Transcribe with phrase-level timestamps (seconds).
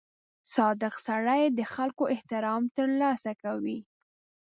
[0.55, 3.79] •صادق سړی د خلکو احترام ترلاسه کوي.